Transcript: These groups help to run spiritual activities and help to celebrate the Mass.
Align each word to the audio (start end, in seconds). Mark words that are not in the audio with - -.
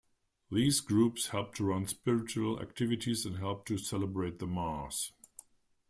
These 0.49 0.79
groups 0.79 1.27
help 1.27 1.53
to 1.57 1.63
run 1.63 1.85
spiritual 1.85 2.59
activities 2.59 3.23
and 3.23 3.37
help 3.37 3.67
to 3.67 3.77
celebrate 3.77 4.39
the 4.39 4.47
Mass. 4.47 5.11